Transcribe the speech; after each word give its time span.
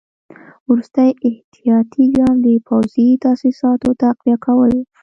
وروستی 0.67 1.09
احتیاطي 1.27 2.05
ګام 2.17 2.35
د 2.45 2.47
پوځي 2.67 3.07
تاسیساتو 3.25 3.89
تقویه 4.01 4.37
کول 4.45 4.71
وو. 4.77 4.83